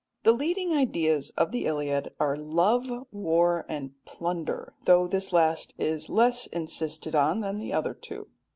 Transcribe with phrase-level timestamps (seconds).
[0.23, 6.09] The leading ideas of the Iliad are love, war, and plunder, though this last is
[6.09, 8.27] less insisted on than the other two.